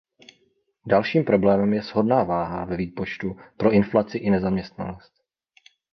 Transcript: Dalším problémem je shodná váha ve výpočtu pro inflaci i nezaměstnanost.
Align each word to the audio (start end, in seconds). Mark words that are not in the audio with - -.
Dalším 0.87 1.23
problémem 1.25 1.73
je 1.73 1.81
shodná 1.81 2.23
váha 2.23 2.65
ve 2.65 2.77
výpočtu 2.77 3.39
pro 3.57 3.71
inflaci 3.71 4.17
i 4.17 4.29
nezaměstnanost. 4.29 5.11